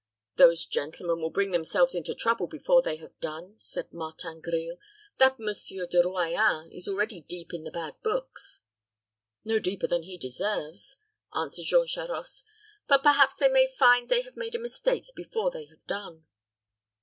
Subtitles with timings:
[0.35, 4.77] "Those gentlemen will bring themselves into trouble before they have done," said Martin Grille.
[5.19, 8.61] "That Monsieur De Royans is already deep in the bad books."
[9.45, 10.95] "No deeper than he deserves,"
[11.35, 12.43] answered Jean Charost.
[12.87, 16.25] "But perhaps they may find they have made a mistake before they have done."